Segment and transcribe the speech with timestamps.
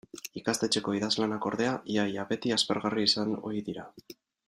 [0.39, 3.89] Ikastetxeko idazlanak, ordea, ia-ia beti aspergarri izan ohi dira.